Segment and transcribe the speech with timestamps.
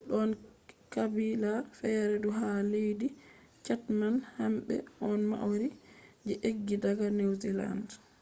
[0.09, 0.29] don
[0.93, 3.07] qabila fere fu ha leddi
[3.65, 4.01] chatham
[4.35, 4.75] hambe
[5.09, 5.69] on maori
[6.27, 7.87] je eggi daga new zealand